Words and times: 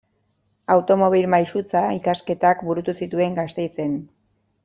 Automobil-maisutza 0.75 1.83
ikasketak 1.99 2.65
burutu 2.69 2.97
zituen 3.05 3.39
Gasteizen. 3.43 3.97